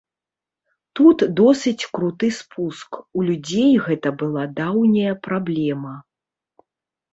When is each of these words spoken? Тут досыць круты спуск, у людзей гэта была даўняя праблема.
Тут 0.99 1.17
досыць 1.39 1.87
круты 1.97 2.29
спуск, 2.39 2.91
у 3.21 3.27
людзей 3.29 3.71
гэта 3.85 4.15
была 4.25 4.43
даўняя 4.63 5.13
праблема. 5.31 5.93